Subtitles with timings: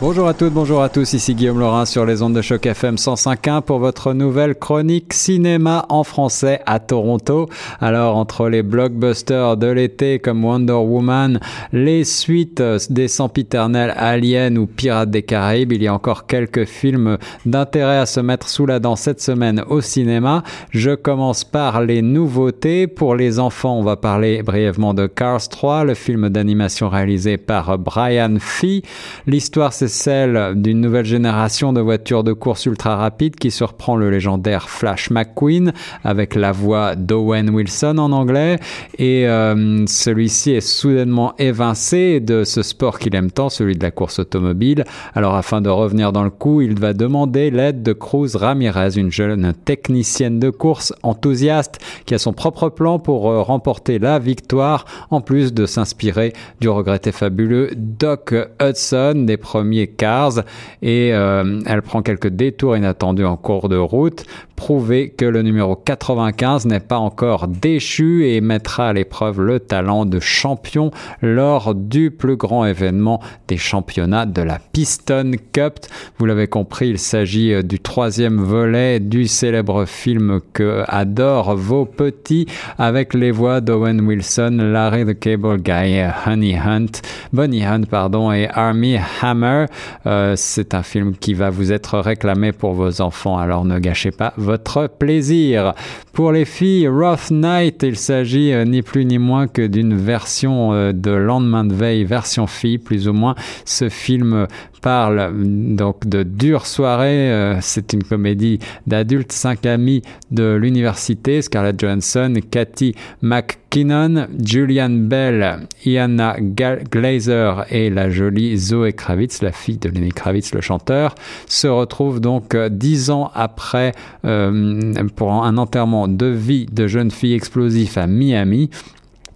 [0.00, 2.94] Bonjour à toutes, bonjour à tous, ici Guillaume Laurin sur les ondes de choc FM
[2.94, 7.50] 105.1 pour votre nouvelle chronique cinéma en français à Toronto.
[7.82, 11.38] Alors entre les blockbusters de l'été comme Wonder Woman,
[11.74, 17.18] les suites des sempiternels Alien ou Pirates des Caraïbes, il y a encore quelques films
[17.44, 20.44] d'intérêt à se mettre sous la dent cette semaine au cinéma.
[20.70, 22.86] Je commence par les nouveautés.
[22.86, 27.78] Pour les enfants, on va parler brièvement de Cars 3, le film d'animation réalisé par
[27.78, 28.82] Brian Fee.
[29.26, 34.08] L'histoire c'est celle d'une nouvelle génération de voitures de course ultra rapides qui surprend le
[34.08, 35.72] légendaire Flash McQueen
[36.04, 38.58] avec la voix d'Owen Wilson en anglais.
[38.98, 43.90] Et euh, celui-ci est soudainement évincé de ce sport qu'il aime tant, celui de la
[43.90, 44.84] course automobile.
[45.14, 49.10] Alors afin de revenir dans le coup, il va demander l'aide de Cruz Ramirez, une
[49.10, 54.84] jeune technicienne de course enthousiaste qui a son propre plan pour euh, remporter la victoire,
[55.10, 60.42] en plus de s'inspirer du regretté fabuleux Doc Hudson des premiers Cars
[60.82, 64.24] et euh, elle prend quelques détours inattendus en cours de route,
[64.56, 70.04] prouver que le numéro 95 n'est pas encore déchu et mettra à l'épreuve le talent
[70.04, 70.90] de champion
[71.22, 75.78] lors du plus grand événement des championnats de la Piston Cup.
[76.18, 81.86] Vous l'avez compris, il s'agit euh, du troisième volet du célèbre film que adorent vos
[81.86, 82.46] petits
[82.78, 87.00] avec les voix d'Owen Wilson, Larry the Cable Guy, Honey Hunt,
[87.32, 89.66] Bonnie Hunt pardon et Army Hammer.
[90.06, 94.10] Euh, c'est un film qui va vous être réclamé pour vos enfants, alors ne gâchez
[94.10, 95.74] pas votre plaisir.
[96.12, 100.72] Pour les filles, Rough Night, il s'agit euh, ni plus ni moins que d'une version
[100.72, 103.34] euh, de Lendemain de veille, version fille, plus ou moins.
[103.64, 104.46] Ce film
[104.82, 105.32] parle
[105.74, 107.58] donc de dure soirée.
[107.60, 115.60] c'est une comédie d'adultes, cinq amis de l'université, Scarlett Johansson, Cathy Mc Kinnon, Julian Bell,
[115.84, 121.14] Iana Glazer et la jolie Zoe Kravitz, la fille de Lenny Kravitz, le chanteur,
[121.46, 123.92] se retrouvent donc euh, dix ans après
[124.24, 128.70] euh, pour un enterrement de vie de jeune fille explosif à Miami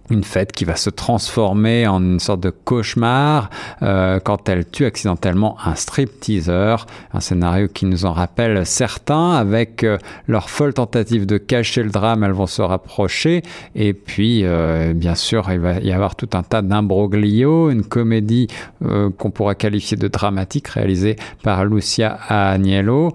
[0.09, 3.49] une fête qui va se transformer en une sorte de cauchemar
[3.81, 9.83] euh, quand elle tue accidentellement un stripteaseur, un scénario qui nous en rappelle certains avec
[9.83, 13.41] euh, leur folle tentative de cacher le drame, elles vont se rapprocher
[13.73, 18.47] et puis euh, bien sûr il va y avoir tout un tas d'imbroglio, une comédie
[19.17, 23.13] qu'on pourra qualifier de dramatique réalisée par Lucia Agnello.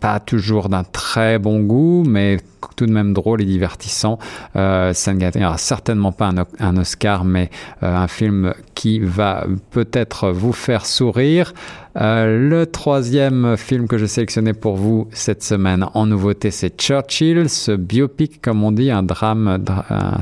[0.00, 2.38] Pas toujours d'un très bon goût, mais
[2.76, 4.18] tout de même drôle et divertissant.
[4.56, 7.50] Euh, ça ne gagnera certainement pas un, Oscar, mais
[7.82, 11.52] euh, un film qui va peut-être vous faire sourire.
[12.00, 17.48] Euh, le troisième film que j'ai sélectionné pour vous cette semaine en nouveauté, c'est Churchill,
[17.48, 19.58] ce biopic, comme on dit, un drame,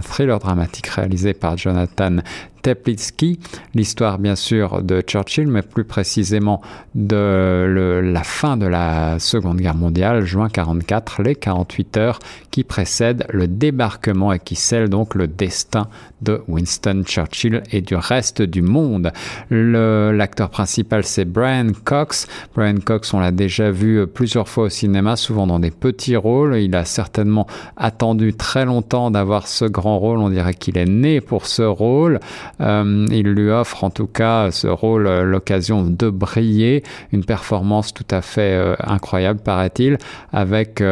[0.03, 2.17] thriller dramatique réalisé par Jonathan
[2.63, 3.39] Teplitsky,
[3.75, 6.61] l'histoire bien sûr de Churchill, mais plus précisément
[6.95, 12.19] de la fin de la Seconde Guerre mondiale, juin 44, les 48 heures
[12.51, 15.89] qui précèdent le débarquement et qui scellent donc le destin
[16.23, 19.13] de Winston Churchill et du reste du monde.
[19.51, 22.27] L'acteur principal c'est Brian Cox.
[22.55, 26.57] Brian Cox, on l'a déjà vu plusieurs fois au cinéma, souvent dans des petits rôles.
[26.59, 27.47] Il a certainement
[27.77, 30.19] attendu très longtemps d'avoir ce grand rôle.
[30.19, 32.21] On dirait qu'il est né pour ce rôle.
[32.61, 37.93] Euh, il lui offre en tout cas ce rôle euh, l'occasion de briller, une performance
[37.95, 39.99] tout à fait euh, incroyable paraît-il,
[40.33, 40.83] avec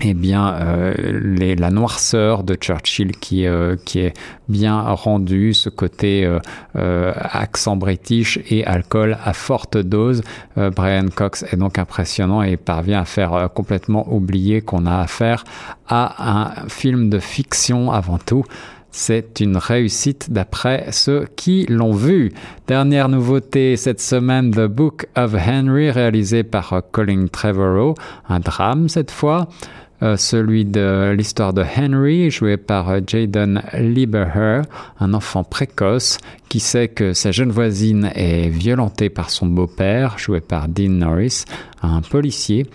[0.00, 4.12] eh bien, euh, les, la noirceur de Churchill qui, euh, qui est
[4.48, 6.38] bien rendue, ce côté euh,
[6.76, 10.22] euh accent british et alcool à forte dose.
[10.56, 15.42] Euh, Brian Cox est donc impressionnant et parvient à faire complètement oublier qu'on a affaire
[15.88, 18.44] à un film de fiction avant tout.
[18.90, 22.32] C'est une réussite d'après ceux qui l'ont vu.
[22.68, 27.94] Dernière nouveauté cette semaine, The Book of Henry, réalisé par Colin Trevorrow,
[28.28, 29.48] un drame cette fois.
[30.00, 34.62] Euh, celui de l'histoire de Henry, joué par euh, Jaden Lieberher,
[35.00, 36.18] un enfant précoce
[36.48, 41.44] qui sait que sa jeune voisine est violentée par son beau-père, joué par Dean Norris,
[41.82, 42.66] un policier.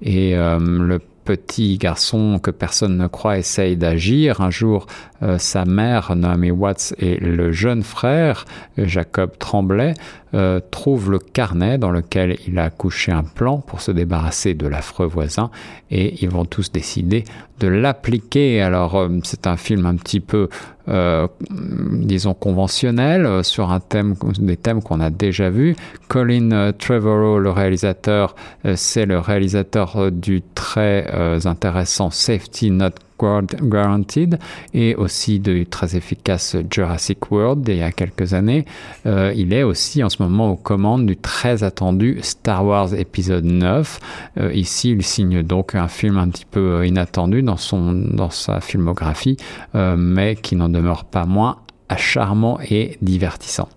[0.00, 4.40] Et euh, le petit garçon que personne ne croit essaye d'agir.
[4.40, 4.86] Un jour,
[5.22, 8.46] euh, sa mère, Naomi Watts, et le jeune frère,
[8.78, 9.94] Jacob Tremblay,
[10.32, 14.66] euh, trouvent le carnet dans lequel il a couché un plan pour se débarrasser de
[14.66, 15.50] l'affreux voisin
[15.90, 17.24] et ils vont tous décider
[17.58, 18.62] de l'appliquer.
[18.62, 20.48] Alors, euh, c'est un film un petit peu
[20.88, 25.76] disons conventionnel sur un thème, des thèmes qu'on a déjà vus.
[26.08, 28.34] Colin Trevorrow, le réalisateur,
[28.74, 31.06] c'est le réalisateur du très
[31.46, 34.38] intéressant Safety Not Guaranteed
[34.74, 38.64] et aussi de très efficace Jurassic World il y a quelques années.
[39.06, 43.44] Euh, il est aussi en ce moment aux commandes du très attendu Star Wars épisode
[43.44, 44.00] 9.
[44.38, 48.60] Euh, ici, il signe donc un film un petit peu inattendu dans, son, dans sa
[48.60, 49.36] filmographie,
[49.74, 51.58] mais qui n'en demeure pas moins
[51.96, 53.68] charmant et divertissant.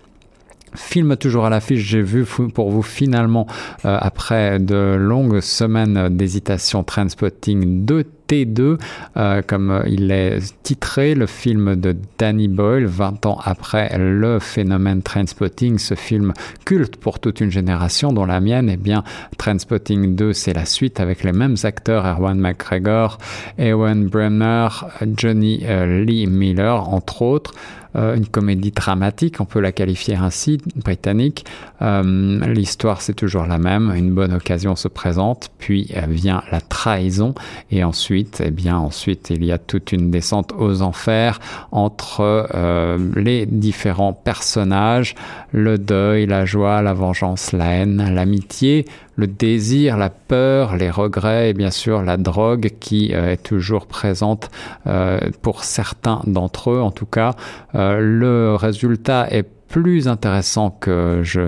[0.75, 3.45] Film toujours à l'affiche, j'ai vu pour vous finalement,
[3.85, 7.85] euh, après de longues semaines d'hésitation, Transpotting
[8.33, 8.77] 2 T2,
[9.17, 15.01] euh, comme il est titré, le film de Danny Boyle, 20 ans après le phénomène
[15.01, 16.33] Transpotting, ce film
[16.65, 19.03] culte pour toute une génération, dont la mienne, eh bien,
[19.37, 23.17] Transpotting 2, c'est la suite avec les mêmes acteurs, Erwan McGregor,
[23.57, 24.67] Ewan Bremner,
[25.15, 27.53] Johnny euh, Lee Miller, entre autres.
[27.95, 31.45] Euh, une comédie dramatique, on peut la qualifier ainsi, britannique.
[31.83, 33.93] Euh, l'histoire, c'est toujours la même.
[33.95, 37.35] Une bonne occasion se présente, puis vient la trahison,
[37.69, 41.39] et ensuite, eh bien, ensuite, il y a toute une descente aux enfers
[41.71, 45.15] entre euh, les différents personnages,
[45.51, 48.85] le deuil, la joie, la vengeance, la haine, l'amitié,
[49.15, 53.85] le désir, la peur, les regrets et bien sûr la drogue qui euh, est toujours
[53.85, 54.49] présente
[54.87, 57.35] euh, pour certains d'entre eux en tout cas.
[57.73, 61.41] Le résultat est plus intéressant que je,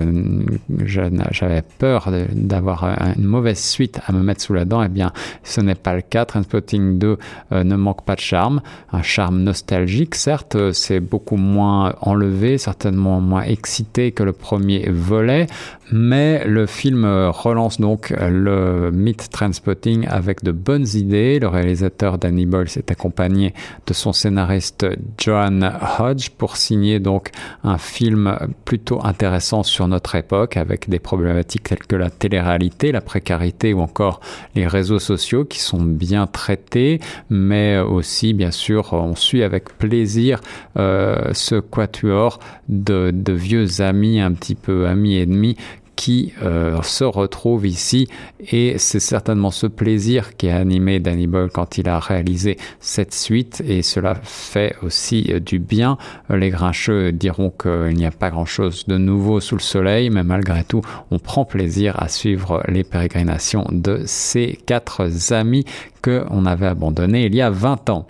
[1.30, 2.82] j'avais peur d'avoir
[3.16, 5.12] une mauvaise suite à me mettre sous la dent, eh bien,
[5.44, 6.24] ce n'est pas le cas.
[6.24, 7.18] Transpotting 2
[7.52, 8.62] euh, ne manque pas de charme,
[8.92, 15.46] un charme nostalgique, certes, c'est beaucoup moins enlevé, certainement moins excité que le premier volet,
[15.92, 21.38] mais le film relance donc le mythe Transpotting avec de bonnes idées.
[21.38, 23.54] Le réalisateur Danny Boyle s'est accompagné
[23.86, 24.86] de son scénariste
[25.18, 27.30] Joan Hodge pour signer donc
[27.64, 33.00] un film plutôt intéressant sur notre époque avec des problématiques telles que la télé-réalité, la
[33.00, 34.20] précarité ou encore
[34.54, 37.00] les réseaux sociaux qui sont bien traités,
[37.30, 40.40] mais aussi bien sûr on suit avec plaisir
[40.76, 45.56] euh, ce quatuor de, de vieux amis, un petit peu amis ennemis
[45.96, 48.08] qui euh, se retrouve ici
[48.52, 53.14] et c'est certainement ce plaisir qui a animé Danny Boyle quand il a réalisé cette
[53.14, 55.96] suite et cela fait aussi euh, du bien.
[56.30, 60.62] Les grincheux diront qu'il n'y a pas grand-chose de nouveau sous le soleil, mais malgré
[60.64, 65.64] tout, on prend plaisir à suivre les pérégrinations de ces quatre amis
[66.02, 68.06] que on avait abandonnés il y a 20 ans.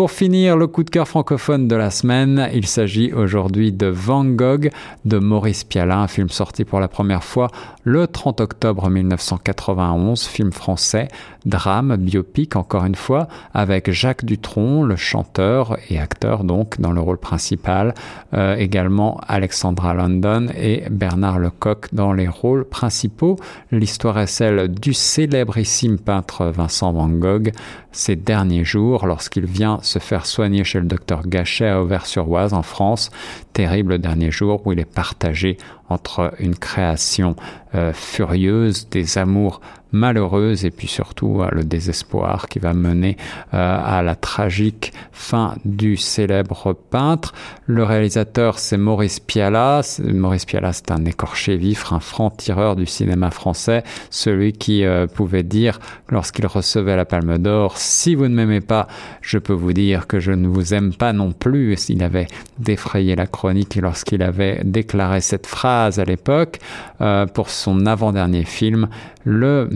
[0.00, 4.24] Pour finir, le coup de cœur francophone de la semaine, il s'agit aujourd'hui de Van
[4.24, 4.70] Gogh
[5.04, 7.48] de Maurice Piala, un film sorti pour la première fois
[7.84, 11.08] le 30 octobre 1991, film français,
[11.46, 17.00] drame, biopic encore une fois, avec Jacques Dutronc, le chanteur et acteur donc dans le
[17.00, 17.94] rôle principal,
[18.34, 23.36] euh, également Alexandra London et Bernard Lecoq dans les rôles principaux.
[23.70, 27.52] L'histoire est celle du célébrissime peintre Vincent Van Gogh,
[27.92, 32.62] ces derniers jours lorsqu'il vient se faire soigner chez le docteur Gachet à Auvers-sur-Oise en
[32.62, 33.10] France.
[33.52, 35.58] Terrible dernier jour où il est partagé
[35.88, 37.34] entre une création
[37.74, 39.60] euh, furieuse, des amours
[39.92, 43.16] malheureuse et puis surtout le désespoir qui va mener
[43.54, 47.34] euh, à la tragique fin du célèbre peintre.
[47.66, 49.82] Le réalisateur, c'est Maurice Piala.
[50.04, 55.42] Maurice Piala, c'est un écorché vif, un franc-tireur du cinéma français, celui qui euh, pouvait
[55.42, 55.78] dire
[56.08, 58.86] lorsqu'il recevait la Palme d'Or, si vous ne m'aimez pas,
[59.20, 61.88] je peux vous dire que je ne vous aime pas non plus.
[61.88, 62.26] Il avait
[62.58, 66.58] défrayé la chronique lorsqu'il avait déclaré cette phrase à l'époque
[67.00, 68.88] euh, pour son avant-dernier film,
[69.24, 69.68] le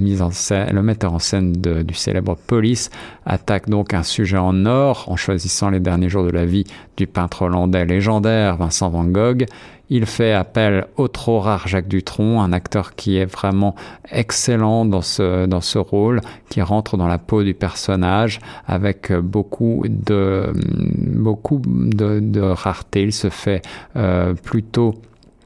[0.83, 2.91] metteur en scène du célèbre Police
[3.27, 6.65] attaque donc un sujet en or en choisissant les derniers jours de la vie
[6.97, 9.45] du peintre hollandais légendaire Vincent van Gogh.
[9.91, 13.75] Il fait appel au trop rare Jacques Dutronc, un acteur qui est vraiment
[14.11, 19.85] excellent dans ce, dans ce rôle, qui rentre dans la peau du personnage avec beaucoup
[19.87, 23.03] de, beaucoup rareté.
[23.03, 23.61] Il se fait
[23.97, 24.95] euh, plutôt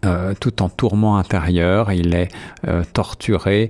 [0.04, 2.28] euh, tout en tourment intérieur, il est
[2.66, 3.68] euh, torturé,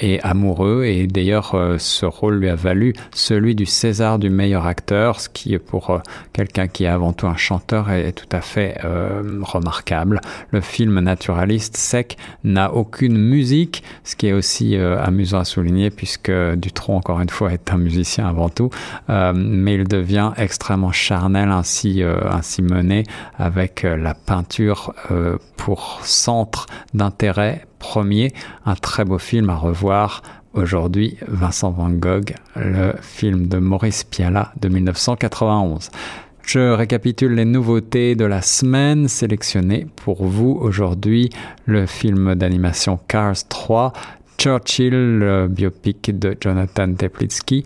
[0.00, 0.84] et amoureux.
[0.84, 5.28] Et d'ailleurs, euh, ce rôle lui a valu celui du César du meilleur acteur, ce
[5.28, 5.98] qui, pour euh,
[6.32, 10.20] quelqu'un qui est avant tout un chanteur, est, tout à fait euh, remarquable.
[10.50, 16.30] Le film naturaliste sec n'a aucune musique, ce qui est aussi amusant à souligner, puisque
[16.30, 18.70] Dutronc, encore une fois, est un musicien avant tout,
[19.08, 23.04] mais il devient extrêmement charnel ainsi, ainsi mené
[23.38, 24.94] avec la peinture
[25.56, 27.66] pour centre d'intérêt
[28.00, 30.22] un très beau film à revoir
[30.54, 35.90] aujourd'hui, Vincent Van Gogh, le film de Maurice Piala de 1991.
[36.42, 41.30] Je récapitule les nouveautés de la semaine sélectionnées pour vous aujourd'hui.
[41.66, 43.92] Le film d'animation Cars 3,
[44.38, 47.64] Churchill, le biopic de Jonathan Teplitsky,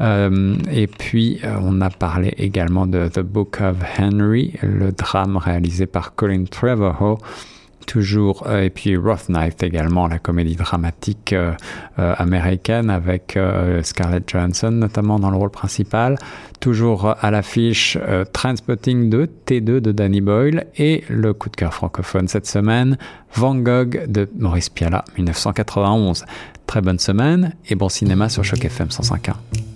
[0.00, 6.16] et puis, on a parlé également de The Book of Henry, le drame réalisé par
[6.16, 7.18] Colin Trevorrow
[7.86, 11.34] toujours et puis Rough Night également la comédie dramatique
[11.96, 13.38] américaine avec
[13.82, 16.16] Scarlett Johansson notamment dans le rôle principal
[16.64, 21.74] toujours à l'affiche euh, Transpotting 2, T2 de Danny Boyle et le coup de cœur
[21.74, 22.96] francophone cette semaine,
[23.34, 26.24] Van Gogh de Maurice Piala, 1991.
[26.66, 29.73] Très bonne semaine et bon cinéma sur Choc FM 105.1.